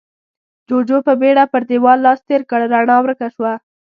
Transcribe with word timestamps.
جُوجُو 0.67 0.97
په 1.07 1.13
بيړه 1.21 1.43
پر 1.53 1.61
دېوال 1.69 1.99
لاس 2.05 2.19
تېر 2.27 2.41
کړ، 2.49 2.59
رڼا 2.73 2.97
ورکه 3.05 3.27
شوه. 3.35 3.53